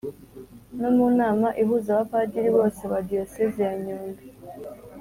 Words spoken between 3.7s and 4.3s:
nyundo